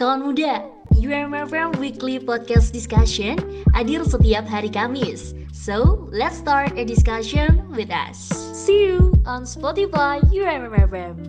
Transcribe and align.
Kawan 0.00 0.24
muda, 0.24 0.64
UMFM 0.96 1.76
Weekly 1.76 2.16
Podcast 2.16 2.72
Discussion 2.72 3.36
hadir 3.76 4.00
setiap 4.00 4.48
hari 4.48 4.72
Kamis. 4.72 5.36
So, 5.52 6.08
let's 6.08 6.40
start 6.40 6.72
a 6.80 6.88
discussion 6.88 7.60
with 7.76 7.92
us. 7.92 8.32
See 8.56 8.88
you 8.88 9.12
on 9.28 9.44
Spotify 9.44 10.24
UMFM. 10.32 11.20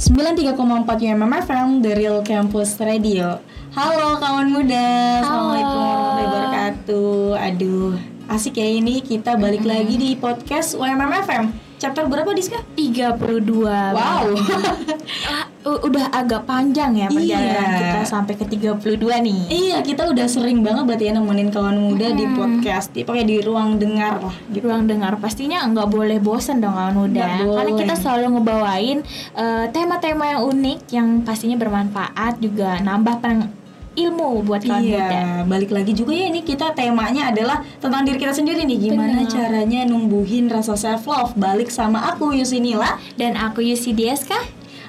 93,4 0.00 0.56
UMM 0.88 1.32
FM 1.44 1.84
The 1.84 1.92
Real 1.92 2.24
Campus 2.24 2.80
Radio 2.80 3.36
Halo 3.76 4.16
kawan 4.16 4.48
muda 4.48 5.20
Assalamualaikum 5.20 5.76
warahmatullahi 5.84 6.24
wabarakatuh 6.24 7.20
Aduh 7.36 7.92
asik 8.32 8.56
ya 8.56 8.64
ini 8.64 9.04
kita 9.04 9.36
balik 9.36 9.68
lagi 9.68 10.00
di 10.00 10.16
podcast 10.16 10.72
UMM 10.80 11.12
FM 11.28 11.44
Chapter 11.76 12.08
berapa 12.08 12.32
Diska? 12.32 12.64
32 12.80 13.68
Wow 13.68 14.32
Udah 15.60 16.08
agak 16.08 16.44
panjang 16.44 16.96
ya 16.96 17.06
perjalanan 17.06 17.52
Iya. 17.68 17.80
kita 17.92 18.00
sampai 18.02 18.32
ke 18.32 18.48
32 18.48 19.20
nih. 19.20 19.40
Iya 19.46 19.76
kita 19.80 20.08
udah 20.08 20.24
sering 20.24 20.64
banget 20.64 20.88
berarti 20.88 21.04
ya 21.04 21.12
nemenin 21.12 21.48
kawan 21.48 21.76
muda 21.76 22.08
di 22.10 22.24
podcast. 22.32 22.90
Di, 22.90 23.04
Pokoknya 23.04 23.26
di 23.26 23.36
ruang 23.40 23.76
dengar 23.76 24.18
lah 24.18 24.32
gitu. 24.48 24.64
Ruang 24.64 24.88
dengar. 24.88 25.20
Pastinya 25.20 25.60
nggak 25.62 25.84
boleh 25.86 26.16
bosen 26.16 26.58
dong 26.58 26.72
kawan 26.72 26.96
muda 26.96 27.24
Nggak 27.36 27.52
Karena 27.52 27.72
kita 27.76 27.94
selalu 27.94 28.26
ngebawain 28.34 28.98
eh, 29.34 29.64
tema-tema 29.68 30.24
yang 30.26 30.42
unik 30.44 30.78
Yang 30.88 31.08
pastinya 31.22 31.56
bermanfaat 31.56 32.40
juga 32.40 32.80
nambah 32.80 33.20
pen- 33.20 33.52
ilmu 33.92 34.46
buat 34.46 34.62
kawan 34.62 34.80
muda. 34.80 35.06
Iya, 35.10 35.26
balik 35.44 35.70
lagi 35.70 35.92
juga 35.92 36.14
ya 36.14 36.30
ini 36.30 36.40
kita 36.40 36.72
temanya 36.72 37.28
adalah 37.28 37.60
tentang 37.76 38.06
diri 38.06 38.16
kita 38.16 38.30
sendiri 38.30 38.62
nih. 38.62 38.88
Gimana 38.88 39.20
Benar. 39.20 39.28
caranya 39.28 39.80
numbuhin 39.84 40.46
rasa 40.46 40.72
self 40.72 41.04
love 41.04 41.34
Balik 41.34 41.68
sama 41.68 42.08
aku 42.08 42.32
Yusinila. 42.32 42.96
Dan 43.12 43.34
aku 43.34 43.60
Yusi 43.60 43.92
Dieska 43.92 44.38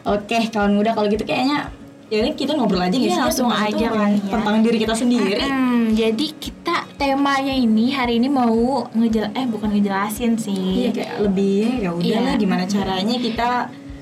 Oke, 0.04 0.38
kawan 0.48 0.74
muda 0.74 0.92
kalau 0.92 1.08
gitu 1.08 1.22
kayaknya 1.22 1.70
ya 2.08 2.20
ini 2.20 2.36
kita 2.36 2.52
ngobrol 2.54 2.82
aja 2.82 2.92
nggak 2.92 3.08
sih 3.08 3.22
langsung 3.22 3.48
aja 3.48 3.88
ya. 3.88 4.08
tentang 4.28 4.60
diri 4.60 4.78
kita 4.78 4.92
sendiri. 4.94 5.40
Hmm, 5.40 5.94
jadi 5.94 6.26
kita 6.34 6.76
temanya 6.96 7.52
ini 7.52 7.90
hari 7.90 8.18
ini 8.18 8.28
mau 8.28 8.52
ngejel 8.92 9.32
eh 9.32 9.46
bukan 9.46 9.72
ngejelasin 9.72 10.36
sih 10.36 10.86
Iya 10.86 10.92
kayak 10.92 11.14
lebih 11.22 11.60
ya 11.80 11.90
udahlah 11.90 12.36
Iya. 12.36 12.38
gimana 12.38 12.64
caranya 12.66 13.16
kita 13.16 13.50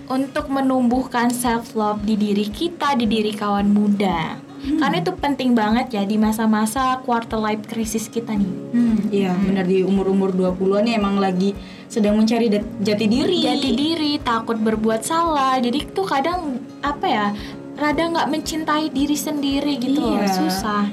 untuk 0.07 0.49
menumbuhkan 0.49 1.29
self 1.29 1.71
love 1.73 2.01
di 2.01 2.17
diri 2.17 2.49
kita, 2.49 2.97
di 2.97 3.05
diri 3.05 3.29
kawan 3.29 3.69
muda. 3.69 4.41
Karena 4.59 4.99
itu 4.99 5.13
penting 5.13 5.53
banget 5.53 5.93
ya 5.93 6.03
di 6.03 6.17
masa-masa 6.17 6.99
quarter 6.99 7.37
life 7.37 7.63
crisis 7.63 8.09
kita 8.09 8.33
nih. 8.33 8.53
Iya 9.07 9.31
benar 9.33 9.63
di 9.63 9.79
umur-umur 9.81 10.33
20-an 10.33 10.83
nih 10.83 10.95
emang 10.95 11.15
lagi 11.15 11.53
sedang 11.89 12.15
mencari 12.15 12.47
jati 12.79 13.05
diri. 13.09 13.41
Jati 13.43 13.69
diri, 13.73 14.11
takut 14.21 14.55
berbuat 14.55 15.01
salah. 15.01 15.57
Jadi 15.57 15.89
tuh 15.89 16.05
kadang 16.05 16.61
apa 16.79 17.05
ya? 17.09 17.27
Rada 17.75 18.03
nggak 18.05 18.29
mencintai 18.29 18.93
diri 18.93 19.17
sendiri 19.17 19.79
gitu 19.81 19.97
loh, 20.03 20.21
Iya. 20.21 20.29
susah. 20.29 20.85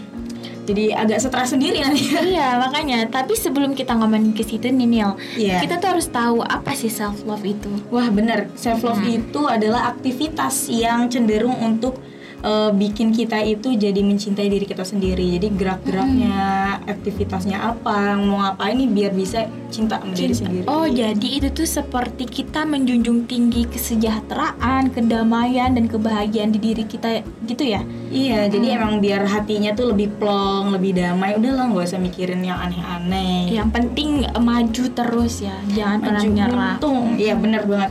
Jadi 0.67 0.91
agak 0.91 1.23
stres 1.23 1.55
sendiri 1.55 1.79
nanti. 1.79 2.11
iya, 2.35 2.59
makanya. 2.59 3.07
Tapi 3.07 3.39
sebelum 3.39 3.77
kita 3.77 3.95
ngomongin 3.95 4.35
ke 4.35 4.43
situ 4.43 4.67
nih 4.67 4.89
Nil, 4.89 5.15
Iya. 5.39 5.63
kita 5.63 5.79
tuh 5.79 5.95
harus 5.95 6.11
tahu 6.11 6.43
apa 6.43 6.75
sih 6.75 6.91
self 6.91 7.23
love 7.23 7.45
itu. 7.47 7.71
Wah 7.93 8.11
benar, 8.11 8.51
self 8.59 8.83
love 8.83 9.03
itu 9.07 9.47
adalah 9.47 9.95
aktivitas 9.95 10.67
yang 10.73 11.07
cenderung 11.07 11.55
untuk 11.63 12.01
eh, 12.43 12.71
bikin 12.73 13.13
kita 13.15 13.41
itu 13.45 13.73
jadi 13.77 14.01
mencintai 14.01 14.49
diri 14.49 14.67
kita 14.67 14.85
sendiri. 14.85 15.25
Jadi 15.39 15.49
gerak-geraknya, 15.55 16.39
aktivitasnya 16.85 17.59
apa, 17.61 18.17
mau 18.21 18.43
ngapain 18.43 18.77
nih 18.77 18.91
biar 18.91 19.13
bisa 19.13 19.49
cinta 19.69 20.01
sama 20.01 20.13
diri 20.13 20.35
sendiri. 20.35 20.65
Oh, 20.69 20.87
jadi 20.89 21.29
itu 21.41 21.49
tuh 21.53 21.69
seperti 21.69 22.25
kita 22.29 22.65
menjunjung 22.65 23.27
tinggi 23.29 23.67
kesejahteraan, 23.69 24.93
kedamaian 24.93 25.75
dan 25.77 25.87
kebahagiaan 25.87 26.53
di 26.55 26.61
diri 26.61 26.85
kita 26.87 27.23
gitu 27.47 27.65
ya. 27.65 27.83
Iya, 28.11 28.49
jadi 28.49 28.81
emang 28.81 29.03
biar 29.03 29.27
hatinya 29.27 29.75
tuh 29.75 29.93
lebih 29.93 30.15
plong, 30.17 30.73
lebih 30.73 30.97
damai. 30.97 31.37
Udahlah 31.37 31.69
nggak 31.71 31.87
usah 31.87 32.01
mikirin 32.01 32.43
yang 32.43 32.59
aneh-aneh. 32.59 33.51
Yang 33.51 33.69
penting 33.75 34.25
eh, 34.25 34.43
maju 34.43 34.85
terus 34.95 35.43
ya, 35.43 35.57
jangan 35.75 35.99
pernah 36.03 36.25
nyerah. 36.25 36.75
untung. 36.79 37.19
Iya 37.19 37.35
bener 37.37 37.63
banget. 37.67 37.91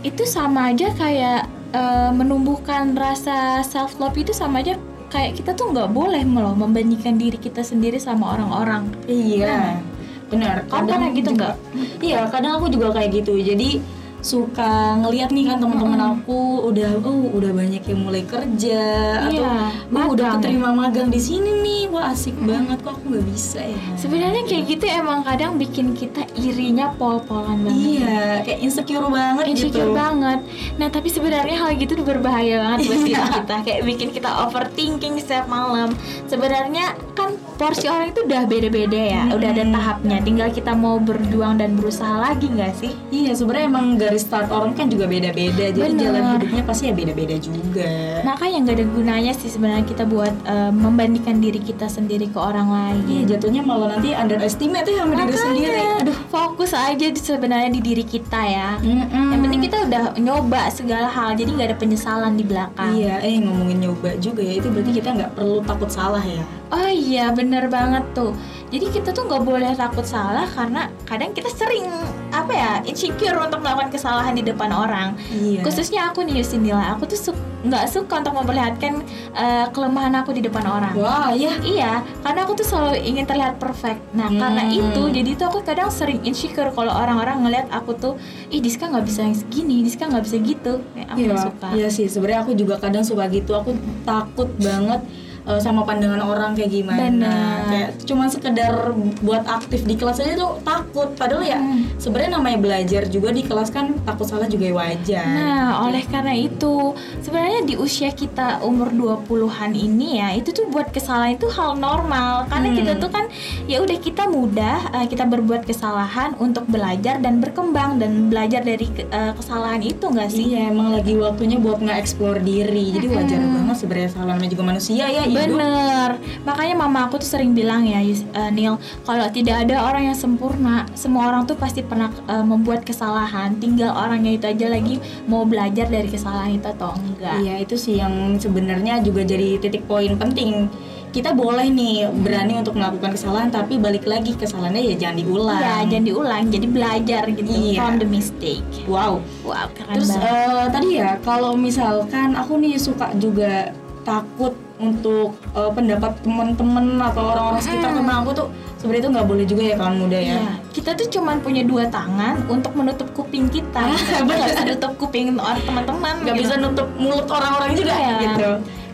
Itu 0.00 0.24
sama 0.24 0.72
aja 0.72 0.88
kayak 0.96 1.59
eh, 1.70 2.10
menumbuhkan 2.10 2.92
rasa 2.94 3.62
self 3.62 3.96
love 3.96 4.14
itu 4.14 4.30
sama 4.30 4.60
aja 4.60 4.74
kayak 5.10 5.42
kita 5.42 5.54
tuh 5.54 5.74
nggak 5.74 5.90
boleh 5.90 6.22
loh 6.22 6.54
membandingkan 6.54 7.18
diri 7.18 7.34
kita 7.34 7.62
sendiri 7.62 7.98
sama 7.98 8.34
orang-orang. 8.34 8.86
Iya, 9.06 9.82
benar. 10.30 10.62
Kamu 10.66 10.86
pernah 10.86 11.10
gitu 11.10 11.30
juga- 11.34 11.56
Iya, 11.98 12.20
kadang 12.30 12.52
aku 12.58 12.66
juga 12.70 12.94
kayak 12.94 13.10
gitu. 13.18 13.34
Jadi 13.36 13.82
suka 14.20 14.70
ngeliat 14.98 15.28
nih 15.28 15.44
kan 15.46 15.56
teman-teman 15.58 15.96
aku 16.14 16.38
udah 16.64 17.00
oh 17.00 17.32
udah 17.32 17.50
banyak 17.50 17.82
yang 17.82 18.00
mulai 18.00 18.22
kerja 18.22 18.82
atau 19.22 19.32
Iya, 19.32 19.48
oh, 19.90 20.08
udah 20.08 20.26
magang. 20.26 20.32
keterima 20.38 20.70
magang 20.70 21.08
di 21.08 21.16
sini 21.16 21.50
nih 21.58 21.82
wah 21.88 22.10
asik 22.10 22.36
banget 22.38 22.78
kok 22.80 22.94
aku 22.94 23.04
nggak 23.10 23.26
bisa 23.26 23.60
ya 23.60 23.80
Sebenarnya 23.96 24.42
kayak 24.44 24.64
gitu 24.68 24.84
emang 24.86 25.20
kadang 25.20 25.56
bikin 25.56 25.92
kita 25.92 26.20
irinya 26.34 26.92
pol-polan 26.94 27.60
banget. 27.60 27.80
iya 27.98 28.40
kayak 28.42 28.60
insecure 28.60 29.06
banget 29.06 29.44
insecure 29.46 29.88
gitu 29.88 29.92
banget. 29.92 30.40
Nah 30.76 30.88
tapi 30.88 31.08
sebenarnya 31.08 31.56
hal 31.56 31.70
gitu 31.74 31.92
tuh 31.94 32.04
berbahaya 32.04 32.56
banget 32.62 32.78
buat 32.86 33.00
diri 33.08 33.24
kita, 33.34 33.56
kayak 33.62 33.80
bikin 33.84 34.08
kita 34.10 34.30
overthinking 34.40 35.14
setiap 35.16 35.46
malam. 35.46 35.92
Sebenarnya 36.26 36.86
kan 37.12 37.29
porsi 37.60 37.92
orang 37.92 38.08
itu 38.08 38.24
udah 38.24 38.48
beda-beda 38.48 38.96
ya, 38.96 39.22
udah 39.36 39.48
ada 39.52 39.64
tahapnya. 39.68 40.16
Tinggal 40.24 40.48
kita 40.48 40.72
mau 40.72 40.96
berjuang 40.96 41.60
dan 41.60 41.76
berusaha 41.76 42.16
lagi 42.16 42.48
nggak 42.48 42.72
sih? 42.72 42.96
Iya 43.12 43.36
sebenarnya 43.36 43.68
emang 43.68 44.00
garis 44.00 44.24
start 44.24 44.48
orang 44.48 44.72
kan 44.72 44.88
juga 44.88 45.04
beda-beda 45.04 45.68
jadi 45.68 45.92
Bener. 45.92 46.00
jalan 46.00 46.22
hidupnya 46.40 46.62
pasti 46.64 46.88
ya 46.88 46.94
beda-beda 46.96 47.36
juga. 47.36 48.24
Makanya 48.24 48.56
nggak 48.64 48.76
ada 48.80 48.86
gunanya 48.88 49.32
sih 49.36 49.52
sebenarnya 49.52 49.84
kita 49.84 50.08
buat 50.08 50.32
eh, 50.48 50.72
membandingkan 50.72 51.36
diri 51.36 51.60
kita 51.60 51.84
sendiri 51.92 52.32
ke 52.32 52.38
orang 52.40 52.72
lain. 52.72 53.02
Iya 53.04 53.36
jatuhnya 53.36 53.60
malah 53.60 54.00
nanti 54.00 54.16
underestimate 54.16 54.88
ya 54.88 55.04
sama 55.04 55.12
diri 55.20 55.36
sendiri. 55.36 55.80
aduh 56.00 56.18
fokus 56.32 56.72
aja 56.72 57.06
sebenarnya 57.12 57.76
di 57.76 57.80
diri 57.84 58.04
kita 58.08 58.40
ya. 58.40 58.80
Mm-mm. 58.80 59.36
Yang 59.36 59.40
penting 59.44 59.60
kita 59.68 59.76
udah 59.84 60.02
nyoba 60.16 60.62
segala 60.72 61.12
hal, 61.12 61.36
jadi 61.36 61.50
nggak 61.52 61.68
ada 61.74 61.76
penyesalan 61.76 62.32
di 62.40 62.44
belakang. 62.48 62.96
Iya, 62.96 63.20
eh 63.20 63.36
ngomongin 63.36 63.84
nyoba 63.84 64.16
juga 64.16 64.40
ya 64.40 64.56
itu 64.56 64.72
berarti 64.72 64.92
kita 64.96 65.12
nggak 65.12 65.30
perlu 65.36 65.60
takut 65.68 65.92
salah 65.92 66.24
ya. 66.24 66.40
Oh 66.70 66.86
iya 66.86 67.30
bener 67.30 67.66
banget 67.66 68.06
tuh 68.12 68.30
Jadi 68.70 68.86
kita 68.88 69.10
tuh 69.10 69.26
nggak 69.26 69.42
boleh 69.42 69.74
takut 69.74 70.02
salah 70.02 70.46
Karena 70.46 70.86
kadang 71.02 71.30
kita 71.30 71.50
sering 71.50 71.90
Apa 72.30 72.52
ya 72.52 72.70
Insecure 72.82 73.34
untuk 73.36 73.58
melakukan 73.58 73.90
kesalahan 73.90 74.32
di 74.32 74.40
depan 74.40 74.70
orang 74.70 75.18
Iya. 75.28 75.60
Khususnya 75.60 76.08
aku 76.08 76.22
nih 76.22 76.38
Yusinila 76.38 76.94
Aku 76.94 77.04
tuh 77.04 77.18
su- 77.20 77.38
nggak 77.60 77.84
suka 77.86 78.14
untuk 78.16 78.32
memperlihatkan 78.32 79.02
eh, 79.34 79.66
Kelemahan 79.68 80.14
aku 80.16 80.30
di 80.30 80.40
depan 80.40 80.62
orang 80.62 80.94
Wah 80.94 81.28
ya. 81.30 81.58
Iya, 81.60 81.92
karena 82.22 82.40
aku 82.40 82.54
tuh 82.54 82.64
selalu 82.64 82.96
ingin 83.00 83.24
terlihat 83.24 83.58
perfect. 83.58 84.00
Nah, 84.12 84.26
karena 84.28 84.62
Hmm. 84.62 84.72
itu, 84.72 85.02
jadi 85.12 85.30
tuh 85.34 85.46
aku 85.46 85.58
kadang 85.62 85.86
sering 85.88 86.22
insecure 86.22 86.70
kalau 86.70 86.90
orang-orang 86.90 87.36
ngeliat 87.40 87.66
aku 87.68 87.92
tuh, 87.92 88.14
ih 88.48 88.58
Diska 88.58 88.86
nggak 88.86 89.04
bisa 89.04 89.20
yang 89.22 89.34
segini, 89.34 89.82
Diska 89.82 90.04
nggak 90.04 90.24
bisa 90.24 90.36
gitu. 90.38 90.72
Kayak 90.90 91.06
aku 91.06 91.16
Iya, 91.16 91.26
nggak 91.26 91.42
suka. 91.44 91.66
iya 91.74 91.88
sih. 91.88 92.06
Sebenarnya 92.06 92.40
aku 92.40 92.52
juga 92.54 92.74
kadang 92.76 93.02
suka 93.02 93.28
gitu. 93.28 93.52
Aku 93.52 93.76
takut 94.02 94.48
banget 94.56 95.00
eh, 95.44 95.60
sama 95.60 95.82
pandangan 95.82 96.20
orang 96.20 96.52
kayak 96.52 96.70
gimana. 96.70 97.00
Benar. 97.00 97.58
Kayak 97.66 97.90
cuman 98.04 98.28
sekedar 98.28 98.72
buat 99.20 99.44
aktif 99.44 99.84
di 99.84 99.94
kelas 99.94 100.18
aja 100.18 100.34
tuh 100.34 100.58
takut. 100.62 101.08
Padahal 101.14 101.42
ya 101.42 101.58
Hmm. 101.60 101.86
sebenarnya 101.96 102.36
namanya 102.36 102.58
belajar 102.58 103.02
juga 103.06 103.30
di 103.30 103.42
kelas 103.42 103.68
kan 103.68 103.94
takut 104.02 104.24
salah 104.24 104.46
juga 104.46 104.70
wajar. 104.72 105.26
Nah, 105.26 105.84
oleh 105.84 106.02
karena 106.04 106.32
itu, 106.32 106.92
sebenarnya 107.20 107.60
di 107.62 107.74
usia 107.76 108.10
kita 108.10 108.60
umur 108.60 108.90
20-an 108.90 109.72
ini 109.72 110.18
ya, 110.18 110.32
itu 110.32 110.50
tuh 110.50 110.66
buat 110.66 110.88
kesalahan 110.88 111.34
itu 111.34 111.46
hal 111.48 111.76
normal. 111.76 112.46
Karena 112.46 112.68
Hmm. 112.68 112.76
kita 112.76 112.92
tuh 112.96 113.10
kan 113.10 113.24
ya 113.64 113.78
udah 113.78 113.96
kita 113.96 114.24
mudah, 114.26 114.78
eh, 114.92 115.06
kita 115.06 115.24
berbuat 115.24 115.64
kesalahan 115.64 116.34
untuk 116.36 116.64
belajar 116.66 117.18
dan 117.18 117.38
berkembang 117.38 117.96
dan 117.96 118.28
belajar 118.28 118.60
dari 118.60 118.86
eh, 118.90 119.32
kesalahan 119.32 119.80
itu 119.80 120.02
nggak 120.02 120.28
sih? 120.28 120.44
Iya, 120.50 120.70
emang 120.70 120.92
lagi 120.92 121.14
waktunya 121.14 121.56
buat 121.56 121.78
nge-explore 121.78 122.40
diri. 122.40 122.92
Jadi 122.92 123.06
wajar 123.08 123.38
banget 123.38 123.76
sebenarnya 123.76 124.10
salah 124.10 124.26
namanya 124.30 124.50
juga 124.50 124.64
manusia 124.66 125.04
ya, 125.04 125.22
hidup. 125.32 125.56
Bener, 125.56 126.10
makanya 126.42 126.74
mama 126.76 127.06
aku 127.06 127.16
tuh 127.16 127.28
sering 127.28 127.52
bilang 127.52 127.82
ya, 127.82 128.00
eh, 128.00 128.20
Neil, 128.50 128.74
kalau 129.02 129.26
tidak 129.28 129.62
ada 129.62 129.82
orang 129.82 130.06
yang 130.06 130.16
sempurna, 130.16 130.84
semua 130.92 131.28
orang 131.28 131.44
tuh 131.44 131.54
pasti 131.54 131.80
pernah 131.80 132.10
eh, 132.26 132.42
membuat 132.42 132.82
kesalahan. 132.82 133.56
Tinggal 133.56 133.90
orangnya 133.90 134.32
itu 134.32 134.46
aja 134.46 134.66
lagi 134.66 134.98
mau 135.24 135.42
belajar 135.42 135.86
dari 135.86 136.06
kesalahan 136.06 136.54
itu 136.54 136.66
atau 136.68 136.92
enggak. 136.92 137.38
Iya 137.38 137.54
itu 137.60 137.74
sih 137.74 137.96
yang 137.96 138.12
sebenarnya 138.36 138.98
juga 139.00 139.22
jadi 139.22 139.56
titik 139.56 139.84
poin 139.84 140.14
penting. 140.14 140.66
Kita 141.10 141.34
boleh 141.34 141.66
nih 141.66 142.06
berani 142.06 142.62
untuk 142.62 142.78
melakukan 142.78 143.10
kesalahan, 143.10 143.50
tapi 143.50 143.82
balik 143.82 144.06
lagi 144.06 144.30
kesalahannya 144.32 144.78
ya 144.78 144.94
jangan 144.96 145.18
diulang. 145.18 145.58
Iya, 145.58 145.74
jangan 145.90 146.04
diulang, 146.06 146.42
jadi 146.46 146.66
belajar 146.70 147.22
gitu 147.26 147.50
Iya. 147.50 147.82
from 147.82 147.94
the 147.98 148.06
mistake. 148.06 148.62
Wow. 148.86 149.18
Wow, 149.42 149.74
keren 149.74 149.90
Terus 149.98 150.14
banget. 150.14 150.30
eh, 150.30 150.66
tadi 150.70 150.88
ya 150.94 151.18
kalau 151.18 151.58
misalkan 151.58 152.38
aku 152.38 152.62
nih 152.62 152.78
suka 152.78 153.10
juga 153.18 153.74
takut 154.02 154.54
untuk 154.80 155.36
uh, 155.52 155.68
pendapat 155.68 156.16
teman-teman 156.24 156.96
atau 156.96 157.22
orang-orang 157.36 157.60
sekitar 157.60 157.92
tentang 157.92 158.18
aku 158.24 158.30
tuh 158.32 158.46
sebenarnya 158.80 159.02
itu 159.04 159.10
nggak 159.12 159.28
boleh 159.28 159.44
juga 159.44 159.62
ya 159.62 159.74
kawan 159.76 159.96
muda 160.00 160.18
ya. 160.18 160.36
Iya, 160.40 160.52
kita 160.72 160.90
tuh 160.96 161.06
cuman 161.12 161.36
punya 161.44 161.62
dua 161.68 161.84
tangan 161.92 162.48
untuk 162.48 162.72
menutup 162.72 163.08
kuping 163.12 163.52
kita. 163.52 163.84
Kita 164.00 164.24
nggak 164.24 164.40
bisa 164.48 164.60
nutup 164.64 164.92
kuping 164.96 165.36
orang 165.36 165.60
teman-teman. 165.68 166.14
Nggak 166.24 166.36
gitu. 166.40 166.42
bisa 166.48 166.54
nutup 166.56 166.88
mulut 166.96 167.28
orang-orang 167.28 167.70
juga 167.76 167.92
Iya. 167.92 168.16
gitu. 168.24 168.50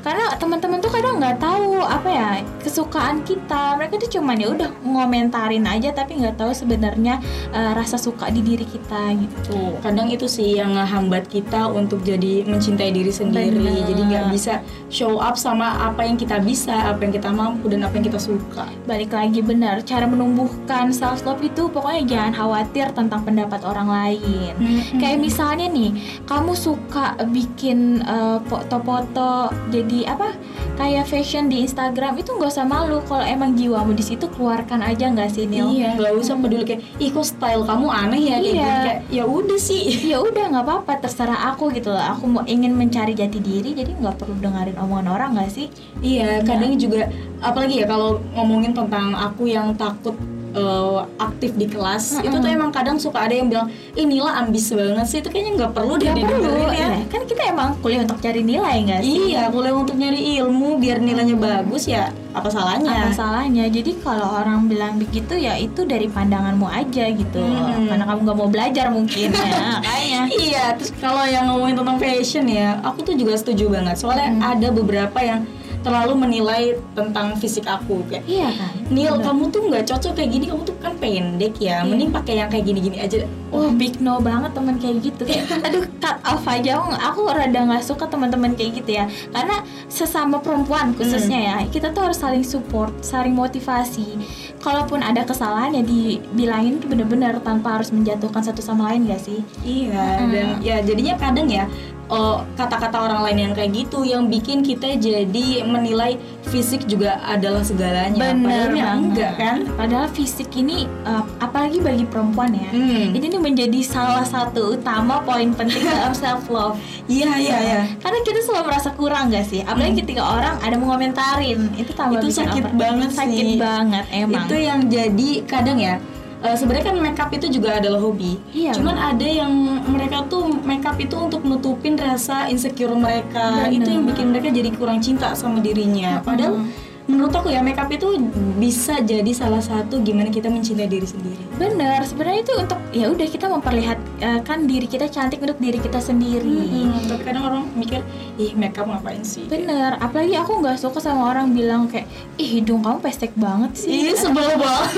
Karena 0.06 0.38
teman-teman 0.38 0.78
tuh 0.78 0.94
kadang 0.94 1.18
nggak 1.18 1.42
tahu 1.42 1.82
apa 1.82 2.06
ya 2.06 2.30
kesukaan 2.62 3.26
kita. 3.26 3.74
Mereka 3.74 3.98
tuh 3.98 4.10
cuman 4.14 4.38
ya 4.38 4.54
udah 4.54 4.70
ngomentarin 4.86 5.66
aja 5.66 5.90
tapi 5.90 6.22
nggak 6.22 6.38
tahu 6.38 6.54
sebenarnya 6.54 7.18
eh, 7.50 7.72
rasa 7.74 7.98
suka 7.98 8.30
di 8.30 8.38
diri 8.38 8.62
kita 8.62 9.18
gitu. 9.18 9.82
Kadang 9.82 10.06
itu 10.06 10.30
sih 10.30 10.62
yang 10.62 10.78
ngehambat 10.78 11.26
kita 11.26 11.66
untuk 11.66 12.06
jadi 12.06 12.46
mencintai 12.46 12.94
diri 12.94 13.10
sendiri. 13.10 13.58
Bener. 13.58 13.82
Jadi 13.90 14.02
nggak 14.06 14.26
bisa 14.30 14.62
show 14.86 15.18
up 15.18 15.34
sama 15.34 15.90
apa 15.90 16.06
yang 16.06 16.14
kita 16.14 16.38
bisa, 16.38 16.94
apa 16.94 17.02
yang 17.02 17.10
kita 17.10 17.34
mampu 17.34 17.66
dan 17.66 17.82
apa 17.82 17.98
yang 17.98 18.06
kita 18.06 18.22
suka. 18.22 18.70
Balik 18.86 19.10
lagi 19.10 19.42
benar, 19.42 19.82
cara 19.82 20.06
menumbuhkan 20.06 20.94
self 20.94 21.26
love 21.26 21.42
itu 21.42 21.66
pokoknya 21.66 22.06
jangan 22.06 22.32
khawatir 22.38 22.94
tentang 22.94 23.26
pendapat 23.26 23.58
orang 23.66 23.90
lain. 23.90 24.54
Hmm. 24.54 25.02
Kayak 25.02 25.18
misalnya 25.18 25.66
nih, 25.66 25.90
kamu 26.30 26.54
suka 26.54 27.18
bikin 27.34 28.06
eh, 28.06 28.38
foto-foto 28.46 29.50
jadi 29.74 29.95
apa? 30.02 30.37
Kayak 30.75 31.06
fashion 31.06 31.46
di 31.46 31.62
Instagram 31.62 32.19
itu 32.19 32.34
nggak 32.34 32.50
usah 32.50 32.66
malu 32.66 33.00
kalau 33.02 33.25
emang 33.25 33.54
jiwamu 33.54 33.94
di 33.94 34.04
situ 34.04 34.28
keluarkan 34.28 34.82
aja 34.82 35.08
nggak 35.08 35.31
sih 35.31 35.46
Nil? 35.46 35.72
Iya, 35.72 35.96
nggak 35.96 36.12
usah 36.19 36.37
peduli 36.37 36.66
kayak, 36.66 36.84
ih 36.98 37.08
kok 37.08 37.25
style 37.25 37.62
kamu 37.62 37.87
aneh 37.87 38.20
ya 38.20 38.37
kayak 38.37 38.43
Iya. 38.43 38.44
gini." 38.44 38.58
Kayak, 38.58 38.98
ya 39.08 39.25
udah 39.25 39.58
sih. 39.58 39.84
ya 40.12 40.19
udah 40.19 40.44
nggak 40.50 40.64
apa-apa 40.66 40.93
terserah 40.98 41.40
aku 41.48 41.70
gitu 41.70 41.88
loh 41.88 42.02
aku 42.02 42.25
mau 42.26 42.44
ingin 42.44 42.75
mencari 42.75 43.14
jati 43.14 43.38
diri 43.38 43.72
jadi 43.72 43.94
nggak 43.94 44.19
perlu 44.19 44.37
dengerin 44.37 44.76
omongan 44.76 45.06
orang 45.08 45.31
nggak 45.32 45.48
sih 45.48 45.70
Iya, 45.99 46.42
kadang 46.42 46.76
juga 46.76 47.08
apalagi 47.38 47.81
ya 47.81 47.87
kalau 47.87 48.19
ngomongin 48.34 48.72
tentang 48.72 49.14
aku 49.14 49.46
yang 49.46 49.72
takut 49.72 50.12
uh, 50.56 51.04
aktif 51.18 51.52
di 51.54 51.66
kelas, 51.66 52.18
itu 52.18 52.32
tuh 52.32 52.48
emang 52.48 52.68
kadang 52.70 52.96
suka 52.96 53.22
ada 53.22 53.32
yang 53.32 53.46
bilang, 53.46 53.68
inilah 53.92 54.40
ambis 54.40 54.68
banget 54.68 55.06
sih, 55.06 55.18
itu 55.20 55.28
kayaknya 55.28 55.52
nggak 55.56 55.72
perlu 55.72 55.94
deh 55.94 56.08
nggak 56.08 56.26
perlu 56.26 56.64
ya. 56.70 56.88
ya 56.96 57.06
kan 57.06 57.22
kita 57.22 57.42
emang 57.46 57.76
kuliah 57.78 58.00
untuk 58.00 58.18
cari 58.18 58.40
nilai 58.40 58.76
nggak 58.82 59.00
sih 59.00 59.20
Iya, 59.28 59.48
boleh 59.48 59.70
untuk 59.70 59.94
nyari 59.94 60.38
ilmu 60.38 60.76
biar 60.76 60.98
nilainya 60.98 61.36
bagus 61.36 61.84
ya, 61.84 62.08
apa 62.32 62.48
salahnya? 62.48 62.88
apa 62.88 63.12
salahnya 63.12 63.68
jadi 63.68 63.92
kalau 64.00 64.28
orang 64.34 64.64
bilang 64.66 64.96
begitu 64.96 65.36
ya 65.36 65.54
itu 65.54 65.84
dari 65.84 66.06
pandanganmu 66.06 66.66
aja 66.66 67.04
gitu 67.06 67.38
Hmm. 67.38 67.86
karena 67.86 68.04
kamu 68.04 68.20
nggak 68.22 68.38
mau 68.38 68.48
belajar 68.48 68.86
mungkin 68.88 69.28
ya 69.30 69.78
kayaknya 69.84 70.22
Iya, 70.28 70.64
terus 70.74 70.90
kalau 70.96 71.22
yang 71.24 71.46
ngomongin 71.46 71.76
tentang 71.76 71.98
fashion 71.98 72.46
ya, 72.46 72.80
aku 72.80 73.02
tuh 73.02 73.14
juga 73.14 73.34
setuju 73.34 73.68
banget. 73.68 73.96
Soalnya 73.96 74.30
ada 74.42 74.68
beberapa 74.70 75.18
yang 75.18 75.44
terlalu 75.86 76.18
menilai 76.18 76.74
tentang 76.98 77.38
fisik 77.38 77.62
aku 77.70 78.02
kayak 78.10 78.26
iya 78.26 78.50
kan? 78.50 78.74
Nil, 78.90 79.14
kamu 79.22 79.54
tuh 79.54 79.70
nggak 79.70 79.86
cocok 79.86 80.18
kayak 80.18 80.30
gini, 80.34 80.44
kamu 80.50 80.62
tuh 80.66 80.74
kan 80.82 80.98
pendek 80.98 81.54
ya. 81.62 81.86
Mending 81.86 82.10
pakai 82.10 82.42
yang 82.42 82.50
kayak 82.50 82.66
gini-gini 82.66 82.98
aja. 82.98 83.22
Oh 83.54 83.70
big 83.70 84.02
no 84.02 84.18
banget 84.18 84.50
teman 84.50 84.82
kayak 84.82 85.06
gitu. 85.06 85.22
Kayak 85.22 85.46
aduh 85.70 85.86
cut 86.02 86.18
off 86.26 86.42
aja. 86.50 86.82
Aku, 87.14 87.30
rada 87.30 87.60
nggak 87.62 87.86
suka 87.86 88.10
teman-teman 88.10 88.58
kayak 88.58 88.82
gitu 88.82 88.98
ya. 88.98 89.06
Karena 89.30 89.62
sesama 89.86 90.42
perempuan 90.42 90.90
khususnya 90.98 91.38
ya 91.38 91.56
kita 91.70 91.94
tuh 91.94 92.10
harus 92.10 92.18
saling 92.18 92.42
support 92.42 92.90
saling 92.98 93.34
motivasi. 93.34 94.18
Kalaupun 94.58 94.98
ada 95.06 95.22
kesalahan 95.22 95.78
ya 95.78 95.82
dibilangin 95.86 96.82
tuh 96.82 96.90
bener-bener 96.90 97.38
tanpa 97.46 97.78
harus 97.78 97.94
menjatuhkan 97.94 98.42
satu 98.42 98.58
sama 98.58 98.90
lain 98.90 99.06
gak 99.06 99.22
sih? 99.22 99.38
Iya, 99.62 100.26
dan 100.26 100.46
ya 100.58 100.82
jadinya 100.82 101.14
kadang 101.14 101.46
ya 101.46 101.70
eh, 102.06 102.36
kata-kata 102.54 102.96
orang 103.00 103.20
lain 103.22 103.38
yang 103.40 103.52
kayak 103.52 103.70
gitu 103.74 104.02
yang 104.02 104.26
bikin 104.26 104.60
kita 104.60 104.94
jadi 104.94 105.46
menilai 105.62 106.16
fisik 106.44 106.84
juga 106.84 107.18
adalah 107.22 107.60
segalanya. 107.60 108.14
Padahal 108.16 108.70
ya 108.72 108.86
enggak 108.92 109.32
kan? 109.34 109.56
padahal 109.68 110.06
fisik 110.08 110.48
ini 110.54 110.86
uh, 111.02 111.22
apalagi 111.38 111.78
bagi 111.78 112.04
perempuan 112.04 112.50
ya 112.50 112.68
Hmm. 112.68 113.10
ini 113.10 113.26
nih 113.26 113.40
menjadi 113.40 113.80
salah 113.80 114.22
satu 114.22 114.74
utama 114.74 115.18
poin 115.20 115.50
penting 115.50 115.82
dalam 115.88 116.12
self 116.12 116.46
love 116.46 116.78
Iya, 117.06 117.30
iya, 117.36 117.56
iya. 117.58 117.80
karena 117.96 118.18
kita 118.20 118.40
selalu 118.40 118.64
merasa 118.66 118.90
kurang 118.92 119.28
gak 119.28 119.44
sih 119.44 119.60
apalagi 119.60 120.00
ketika 120.00 120.22
orang 120.24 120.54
ada 120.58 120.76
mengomentarin 120.76 121.70
itu 121.74 121.90
tambah 121.90 122.18
Itu 122.18 122.30
sakit 122.32 122.62
over- 122.64 122.76
banget 122.76 123.10
sakit 123.12 123.46
sih. 123.46 123.56
banget 123.56 124.04
emang 124.10 124.44
Itu 124.44 124.56
yang 124.56 124.80
jadi 124.86 125.30
kadang 125.44 125.78
ya 125.78 125.98
eh, 126.44 126.56
sebenarnya 126.56 126.84
kan 126.92 126.96
makeup 127.00 127.30
itu 127.32 127.46
juga 127.48 127.78
adalah 127.78 128.00
hobi. 128.00 128.36
Iya, 128.52 128.76
Cuman 128.76 128.96
ada 128.96 129.24
yang 129.24 129.52
mereka 129.88 130.26
tuh 130.28 130.50
makeup 130.64 130.96
itu 131.00 131.16
untuk 131.16 131.42
nutupin 131.46 131.96
rasa 131.96 132.48
insecure 132.52 132.92
mereka. 132.92 133.68
Bener. 133.68 133.80
Itu 133.80 133.88
yang 133.92 134.04
bikin 134.04 134.26
mereka 134.34 134.48
jadi 134.52 134.70
kurang 134.74 135.00
cinta 135.00 135.32
sama 135.32 135.62
dirinya. 135.64 136.20
Padahal 136.20 136.64
menurut 137.06 137.30
aku 137.30 137.48
ya 137.48 137.60
makeup 137.60 137.86
itu 137.88 138.18
bisa 138.56 138.98
jadi 138.98 139.30
salah 139.30 139.60
satu 139.60 139.98
gimana 140.00 140.26
kita 140.28 140.46
mencintai 140.46 140.86
diri 140.86 141.04
sendiri. 141.04 141.38
bener 141.54 142.02
sebenarnya 142.02 142.42
itu 142.42 142.52
untuk 142.56 142.78
ya 142.90 143.06
udah 143.08 143.26
kita 143.26 143.46
memperlihatkan 143.48 144.58
diri 144.64 144.84
kita 144.84 145.06
cantik 145.06 145.38
untuk 145.38 145.56
diri 145.56 145.78
kita 145.78 145.98
sendiri 145.98 146.66
Hmm, 146.76 147.06
tapi 147.06 147.22
kadang 147.22 147.44
orang 147.44 147.64
mikir, 147.72 148.00
ih 148.36 148.52
makeup 148.52 148.84
ngapain 148.84 149.22
sih? 149.22 149.46
bener 149.46 149.94
apalagi 149.96 150.34
aku 150.34 150.58
nggak 150.58 150.76
suka 150.76 150.98
sama 150.98 151.30
orang 151.30 151.50
bilang 151.50 151.86
kayak 151.86 152.06
ih 152.36 152.58
hidung 152.58 152.80
kamu 152.80 152.98
pestek 152.98 153.30
banget 153.34 153.72
sih 153.76 154.10
Ih 154.10 154.16
sebel 154.16 154.58
banget. 154.58 154.90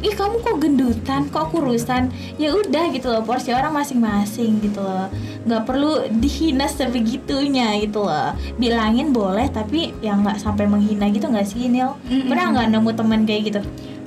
ih 0.00 0.12
kamu 0.12 0.34
kok 0.40 0.56
gendutan 0.58 1.22
kok 1.28 1.48
kurusan 1.48 2.10
ya 2.36 2.50
udah 2.50 2.90
gitu 2.90 3.06
loh 3.08 3.22
porsi 3.22 3.50
orang 3.50 3.72
masing-masing 3.72 4.58
gitu 4.60 4.80
loh 4.80 5.06
nggak 5.42 5.62
perlu 5.62 5.90
dihina 6.12 6.66
sebegitunya 6.66 7.76
gitu 7.78 8.02
loh 8.02 8.30
bilangin 8.56 9.10
boleh 9.10 9.46
tapi 9.48 9.94
ya 9.98 10.14
nggak 10.14 10.38
sampai 10.38 10.64
menghina 10.64 11.06
gitu 11.08 11.26
nggak 11.26 11.44
sih 11.44 11.51
Nil 11.56 11.94
Mm-mm. 12.08 12.28
pernah 12.28 12.46
nggak 12.52 12.66
nemu 12.72 12.90
teman 12.96 13.20
kayak 13.28 13.42
gitu 13.52 13.60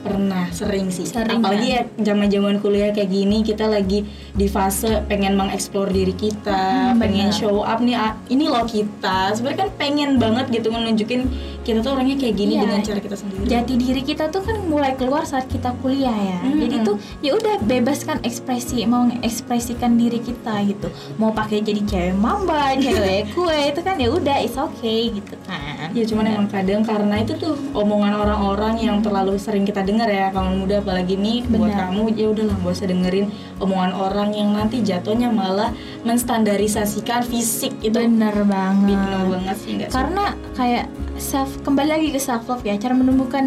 Pernah, 0.05 0.45
sering 0.51 0.87
sih. 0.87 1.03
Sering, 1.03 1.41
Apalagi 1.41 1.67
ya 1.67 1.81
zaman-zaman 1.99 2.61
kuliah 2.61 2.89
kayak 2.89 3.09
gini 3.09 3.41
kita 3.41 3.65
lagi 3.65 4.05
di 4.31 4.45
fase 4.45 5.01
pengen 5.03 5.33
mengeksplor 5.33 5.89
diri 5.89 6.13
kita, 6.13 6.93
Hmm, 6.93 7.01
pengen 7.01 7.27
benar. 7.27 7.35
show 7.35 7.59
up 7.59 7.81
nih 7.81 7.95
ah, 7.95 8.13
ini 8.27 8.45
loh 8.45 8.63
kita. 8.63 9.33
Sebenarnya 9.33 9.59
kan 9.59 9.69
pengen 9.75 10.09
banget 10.15 10.45
gitu 10.51 10.69
nunjukin 10.69 11.25
kita 11.63 11.81
tuh 11.81 11.91
orangnya 11.91 12.13
kayak 12.15 12.35
gini 12.35 12.53
Iya. 12.53 12.61
dengan 12.61 12.79
cara 12.79 12.99
kita 12.99 13.17
sendiri. 13.17 13.41
jati 13.47 13.73
diri 13.75 14.01
kita 14.03 14.29
tuh 14.29 14.37
kan 14.39 14.61
mulai 14.63 14.93
keluar 14.93 15.25
saat 15.25 15.49
kita 15.49 15.73
kuliah 15.75 16.13
ya 16.13 16.37
Mm-mm. 16.43 16.61
jadi 16.61 16.75
tuh 16.83 16.95
ya 17.19 17.33
udah 17.33 17.57
bebaskan 17.59 18.21
ekspresi 18.21 18.85
mau 18.85 19.01
mengekspresikan 19.03 19.95
diri 19.95 20.19
kita 20.19 20.61
gitu 20.63 20.87
mau 21.15 21.31
pakai 21.31 21.61
jadi 21.61 21.81
cewek 21.81 22.13
mamba 22.15 22.77
cewek 22.77 23.25
kue 23.33 23.49
itu 23.65 23.81
kan 23.81 23.97
ya 23.97 24.09
udah 24.09 24.37
it's 24.37 24.53
okay 24.55 25.09
gitu 25.09 25.33
kan 25.41 25.89
Ya 25.89 26.03
cuman 26.03 26.27
emang 26.27 26.47
kadang 26.47 26.83
karena 26.83 27.15
itu 27.17 27.33
tuh 27.33 27.55
omongan 27.71 28.11
orang-orang 28.13 28.75
yang 28.77 28.97
terlalu 28.99 29.39
sering 29.39 29.63
kita 29.63 29.79
dengar 29.79 29.94
ya 30.03 30.27
kamu 30.35 30.51
muda 30.67 30.75
apalagi 30.83 31.15
nih 31.15 31.47
buat 31.47 31.71
Benar. 31.71 31.79
kamu 31.87 32.01
ya 32.19 32.27
udahlah 32.27 32.55
gak 32.59 32.73
usah 32.75 32.87
dengerin 32.91 33.25
omongan 33.63 33.93
orang 33.95 34.29
yang 34.35 34.49
nanti 34.51 34.83
jatuhnya 34.83 35.31
malah 35.31 35.71
menstandarisasikan 36.03 37.23
fisik 37.23 37.71
itu 37.79 37.95
bener 37.95 38.35
banget 38.43 38.91
big 38.91 38.99
no 38.99 39.19
banget 39.31 39.57
sih 39.63 39.73
suka. 39.79 39.87
karena 39.95 40.25
kayak 40.59 40.85
self 41.15 41.63
kembali 41.63 41.89
lagi 41.89 42.07
ke 42.11 42.19
self 42.19 42.45
love 42.47 42.63
ya. 42.63 42.75
Cara 42.75 42.91
menumbuhkan 42.91 43.43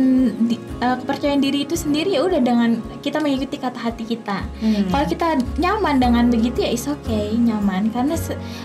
di- 0.49 0.61
eh, 0.81 0.97
kepercayaan 0.99 1.41
diri 1.41 1.69
itu 1.69 1.77
sendiri 1.77 2.17
ya 2.17 2.25
udah 2.25 2.41
dengan 2.41 2.81
kita 3.05 3.21
mengikuti 3.21 3.61
kata 3.61 3.79
hati 3.79 4.05
kita. 4.05 4.45
Hmm. 4.59 4.91
kalau 4.91 5.07
kita 5.07 5.27
nyaman 5.61 5.97
dengan 6.01 6.25
begitu 6.33 6.65
ya 6.65 6.71
is 6.73 6.89
okay 6.89 7.37
nyaman. 7.37 7.93
Karena 7.93 8.17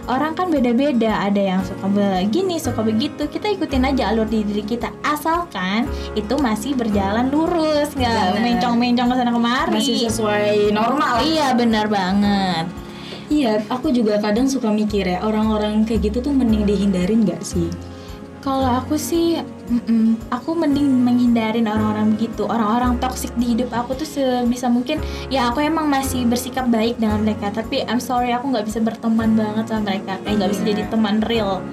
orang 0.08 0.34
kan 0.34 0.48
beda-beda. 0.50 1.28
Ada 1.28 1.42
yang 1.42 1.62
suka 1.62 1.86
begini 1.88 2.56
suka 2.58 2.82
begitu. 2.82 3.28
Kita 3.28 3.52
ikutin 3.52 3.84
aja 3.86 4.12
alur 4.12 4.26
di 4.26 4.44
diri 4.44 4.64
kita. 4.64 4.90
Asalkan 5.04 5.86
itu 6.16 6.34
masih 6.40 6.74
berjalan 6.74 7.30
lurus 7.30 7.92
nggak 7.94 8.40
mencong-mencong 8.40 9.08
ke 9.12 9.16
sana 9.20 9.32
kemari. 9.32 9.78
Masih 9.78 9.96
sesuai 10.08 10.72
normal. 10.72 11.24
Iya 11.24 11.54
benar 11.54 11.88
banget. 11.92 12.84
Iya, 13.34 13.66
aku 13.72 13.90
juga 13.90 14.22
kadang 14.22 14.46
suka 14.46 14.70
mikir 14.70 15.10
ya 15.10 15.24
orang-orang 15.26 15.88
kayak 15.88 16.12
gitu 16.12 16.30
tuh 16.30 16.34
mending 16.36 16.70
dihindarin 16.70 17.26
gak 17.26 17.42
sih? 17.42 17.66
Kalau 18.44 18.68
aku 18.68 19.00
sih, 19.00 19.40
mm-mm, 19.72 20.20
aku 20.28 20.52
mending 20.52 20.84
menghindarin 20.84 21.64
orang-orang 21.64 22.12
begitu, 22.12 22.44
orang-orang 22.44 23.00
toksik 23.00 23.32
di 23.40 23.56
hidup 23.56 23.72
aku 23.72 23.96
tuh 23.96 24.04
sebisa 24.04 24.68
mungkin. 24.68 25.00
Ya 25.32 25.48
aku 25.48 25.64
emang 25.64 25.88
masih 25.88 26.28
bersikap 26.28 26.68
baik 26.68 27.00
dengan 27.00 27.24
mereka, 27.24 27.56
tapi 27.56 27.88
I'm 27.88 28.04
sorry 28.04 28.36
aku 28.36 28.52
nggak 28.52 28.68
bisa 28.68 28.84
berteman 28.84 29.40
banget 29.40 29.72
sama 29.72 29.96
mereka, 29.96 30.20
kayak 30.28 30.36
nggak 30.44 30.52
bisa 30.52 30.62
Iya. 30.68 30.70
jadi 30.76 30.84
teman 30.92 31.16
real. 31.24 31.64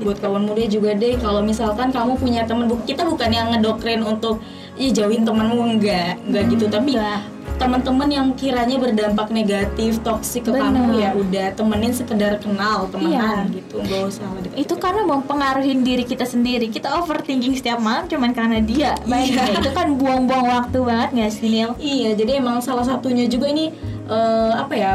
Buat 0.00 0.18
kawan 0.24 0.48
muda 0.48 0.64
juga 0.64 0.96
deh, 0.96 1.20
kalau 1.20 1.44
misalkan 1.44 1.92
kamu 1.92 2.16
punya 2.16 2.48
temen, 2.48 2.72
bu- 2.72 2.80
kita 2.88 3.04
bukan 3.04 3.28
yang 3.28 3.52
ngedoktrin 3.52 4.00
untuk 4.00 4.40
Ih, 4.78 4.94
jauhin 4.94 5.26
temenmu 5.26 5.74
enggak, 5.74 6.22
enggak 6.22 6.54
gitu, 6.54 6.70
tapi 6.70 6.94
Enggak. 6.94 7.20
Teman-teman 7.58 8.08
yang 8.08 8.26
kiranya 8.32 8.78
berdampak 8.78 9.28
negatif, 9.28 9.98
toksik 10.00 10.46
ke 10.46 10.54
Bener. 10.54 10.70
kamu 10.70 10.82
ya 10.96 11.10
udah 11.12 11.46
temenin 11.52 11.90
sekedar 11.90 12.38
kenal 12.38 12.86
temenan 12.88 13.50
Iya. 13.50 13.58
gitu, 13.58 13.76
nggak 13.82 14.02
usah 14.06 14.26
deket 14.38 14.56
Itu 14.56 14.74
karena 14.78 15.02
mempengaruhi 15.04 15.74
diri 15.82 16.04
kita 16.06 16.22
sendiri. 16.22 16.70
Kita 16.70 16.94
overthinking 16.96 17.58
setiap 17.58 17.78
malam 17.78 18.06
cuman 18.06 18.30
karena 18.30 18.62
dia. 18.62 18.94
Baik, 19.04 19.34
Iya. 19.34 19.58
itu 19.58 19.70
kan 19.70 19.98
buang-buang 19.98 20.46
waktu 20.48 20.78
banget 20.80 21.08
nggak 21.12 21.30
sih 21.30 21.48
Nil? 21.48 21.70
Iya, 21.76 22.14
jadi 22.14 22.38
emang 22.38 22.62
salah 22.62 22.86
satunya 22.86 23.26
juga 23.26 23.50
ini 23.50 23.74
eh, 24.06 24.52
apa 24.54 24.72
ya? 24.72 24.92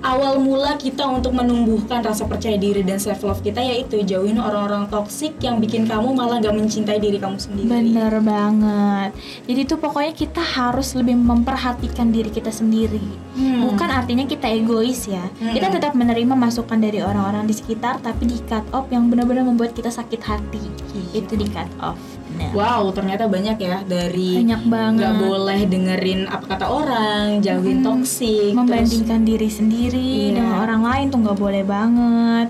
Awal 0.00 0.40
mula 0.40 0.80
kita 0.80 1.04
untuk 1.04 1.36
menumbuhkan 1.36 2.00
rasa 2.00 2.24
percaya 2.24 2.56
diri 2.56 2.80
dan 2.80 2.96
self 2.96 3.20
love 3.20 3.44
kita 3.44 3.60
yaitu 3.60 4.00
jauhin 4.00 4.40
orang-orang 4.40 4.88
toksik 4.88 5.36
yang 5.44 5.60
bikin 5.60 5.84
kamu 5.84 6.16
malah 6.16 6.40
gak 6.40 6.56
mencintai 6.56 6.96
diri 6.96 7.20
kamu 7.20 7.36
sendiri. 7.36 7.68
Bener 7.68 8.12
banget. 8.24 9.10
Jadi 9.44 9.60
tuh 9.68 9.78
pokoknya 9.78 10.12
kita 10.16 10.40
harus 10.40 10.96
lebih 10.96 11.20
memperhatikan 11.20 12.08
diri 12.08 12.32
kita 12.32 12.48
sendiri. 12.48 13.02
Hmm. 13.36 13.68
Bukan 13.68 13.88
artinya 13.92 14.24
kita 14.24 14.48
egois 14.48 15.04
ya. 15.04 15.22
Hmm. 15.38 15.52
Kita 15.52 15.68
tetap 15.68 15.92
menerima 15.92 16.32
masukan 16.32 16.80
dari 16.80 17.04
orang-orang 17.04 17.44
di 17.44 17.54
sekitar, 17.54 18.00
tapi 18.00 18.24
di 18.26 18.40
cut 18.48 18.64
off 18.72 18.88
yang 18.88 19.12
benar-benar 19.12 19.44
membuat 19.44 19.76
kita 19.76 19.92
sakit 19.92 20.20
hati. 20.24 20.62
Iya. 20.96 21.24
Itu 21.24 21.36
di 21.36 21.46
cut 21.48 21.68
off. 21.84 22.00
Nah, 22.42 22.50
Wow, 22.50 22.90
ternyata 22.90 23.24
banyak 23.26 23.56
ya 23.56 23.84
dari 23.84 24.40
banyak 24.40 24.62
banget. 24.64 24.96
nggak 24.98 25.14
boleh 25.20 25.60
dengerin 25.66 26.20
apa 26.26 26.44
kata 26.48 26.66
orang, 26.66 27.26
jauhin 27.38 27.78
Mm-mm. 27.78 27.86
toksik, 27.86 28.52
membandingkan 28.52 29.20
diri 29.22 29.46
sendiri 29.46 30.00
Iya. 30.26 30.34
dengan 30.34 30.56
orang 30.58 30.82
lain 30.82 31.06
tuh 31.08 31.18
nggak 31.20 31.38
boleh 31.38 31.62
banget 31.62 32.48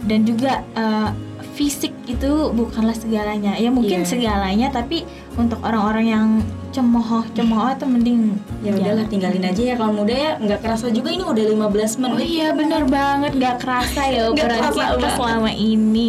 dan 0.00 0.20
juga 0.22 0.52
eh, 0.72 1.08
fisik 1.50 1.92
itu 2.06 2.30
bukanlah 2.50 2.94
segalanya 2.94 3.52
ya 3.54 3.68
mungkin 3.68 4.00
Iya. 4.00 4.08
segalanya 4.08 4.68
tapi 4.70 5.04
untuk 5.34 5.60
orang-orang 5.60 6.06
yang 6.06 6.26
cemooh 6.70 7.26
cemooh 7.32 7.74
tuh 7.74 7.84
mending 7.84 8.32
terus 8.32 8.62
ya 8.62 8.70
udahlah 8.72 9.02
jangan. 9.02 9.10
tinggalin 9.10 9.44
aja 9.44 9.62
ya 9.64 9.74
kalau 9.74 9.92
muda 9.92 10.14
ya 10.14 10.30
nggak 10.38 10.60
kerasa 10.60 10.86
juga 10.88 11.10
ini 11.10 11.20
udah 11.20 11.44
15 11.44 11.98
menit. 11.98 12.14
oh 12.14 12.22
iya 12.22 12.48
bener 12.54 12.82
banget 12.86 13.32
nggak 13.34 13.56
kerasa 13.58 14.02
ya 14.06 14.22
ukuran 14.30 14.60
kita 14.70 14.94
banget. 14.94 15.12
selama 15.12 15.50
ini 15.50 16.06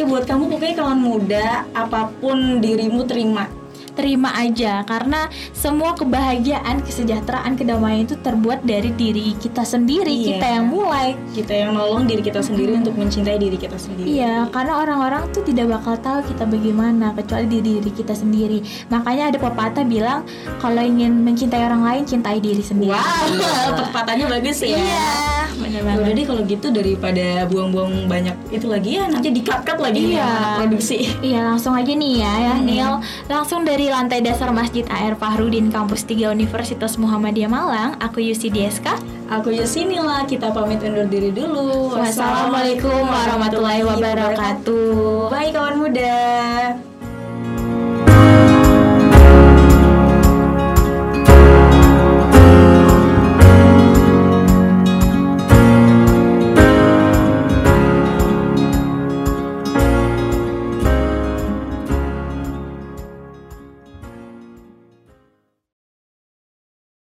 Ya 0.00 0.08
buat 0.08 0.24
kamu 0.24 0.48
pokoknya 0.48 0.74
kawan 0.76 0.96
muda 0.98 1.46
apa 1.76 2.08
pun 2.16 2.56
dirimu 2.58 3.04
terima. 3.04 3.44
terima 3.90 4.32
aja 4.32 4.80
karena 4.86 5.28
semua 5.52 5.92
kebahagiaan 5.92 6.80
kesejahteraan 6.80 7.52
kedamaian 7.52 8.08
itu 8.08 8.16
terbuat 8.16 8.64
dari 8.64 8.94
diri 8.94 9.36
kita 9.36 9.60
sendiri 9.60 10.08
Iya. 10.08 10.28
kita 10.30 10.46
yang 10.48 10.66
mulai 10.66 11.08
Kita 11.30 11.52
yang 11.52 11.76
nolong 11.76 12.08
diri 12.08 12.22
kita 12.22 12.40
sendiri 12.40 12.80
untuk 12.80 12.96
mencintai 12.96 13.36
diri 13.36 13.60
kita 13.60 13.76
sendiri. 13.76 14.08
Iya, 14.08 14.48
karena 14.48 14.78
orang-orang 14.78 15.28
tuh 15.30 15.44
tidak 15.44 15.68
bakal 15.68 16.00
tahu 16.00 16.22
kita 16.24 16.48
bagaimana 16.48 17.12
kecuali 17.12 17.44
di 17.46 17.60
diri 17.60 17.90
kita 17.90 18.14
sendiri. 18.14 18.64
Makanya 18.88 19.34
ada 19.34 19.38
pepatah 19.42 19.84
bilang 19.84 20.24
kalau 20.56 20.80
ingin 20.80 21.20
mencintai 21.20 21.60
orang 21.60 21.82
lain 21.84 22.02
cintai 22.08 22.40
diri 22.40 22.62
sendiri. 22.62 22.94
Wow, 22.96 23.76
pepatahnya 23.84 24.32
bagus 24.32 24.64
ya. 24.64 24.80
Iya, 24.80 25.12
bener 25.60 25.78
Ya 25.78 25.86
banget. 25.86 26.00
udah 26.00 26.12
deh 26.12 26.26
kalau 26.26 26.42
gitu 26.44 26.66
daripada 26.70 27.26
buang-buang 27.46 28.06
banyak 28.06 28.32
itu 28.48 28.66
lagi 28.66 28.90
ya 28.96 29.04
nanti 29.06 29.28
di-cut-cut 29.30 29.78
lagi 29.78 30.00
Iya. 30.10 30.24
anak 30.24 30.52
produksi. 30.58 30.98
Iya 31.20 31.40
langsung 31.46 31.72
aja 31.72 31.92
nih 31.92 32.14
ya, 32.18 32.32
ya 32.40 32.52
Hmm. 32.52 32.64
Neil 32.64 32.92
Langsung 33.26 33.62
dari 33.62 33.86
lantai 33.86 34.20
dasar 34.20 34.50
Masjid 34.50 34.82
AR 34.86 35.14
Fahrudin 35.14 35.68
Kampus 35.68 36.02
3 36.02 36.28
Universitas 36.28 36.96
Muhammadiyah 36.96 37.46
Malang 37.46 37.94
Aku 37.98 38.18
Yusi 38.18 38.48
DSK 38.48 38.88
Aku 39.30 39.48
Yusini 39.48 39.94
lah, 39.96 40.26
kita 40.26 40.50
pamit 40.50 40.82
undur 40.82 41.06
diri 41.06 41.30
dulu. 41.30 41.94
Wassalamualaikum 41.94 43.06
warahmatullahi 43.06 43.86
wabarakatuh 43.86 45.30
Bye 45.30 45.54
kawan 45.54 45.78
muda. 45.78 46.18